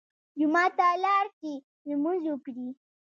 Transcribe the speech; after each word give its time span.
جومات 0.39 0.71
ته 0.77 0.87
لاړ 1.03 1.25
چې 1.39 1.51
لمونځ 1.87 2.21
وکړي. 2.29 2.67